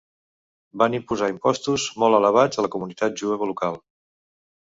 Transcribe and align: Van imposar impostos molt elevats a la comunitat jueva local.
Van 0.81 0.95
imposar 0.99 1.27
impostos 1.33 1.85
molt 2.03 2.19
elevats 2.21 2.61
a 2.63 2.67
la 2.67 2.71
comunitat 2.77 3.23
jueva 3.23 3.51
local. 3.53 3.77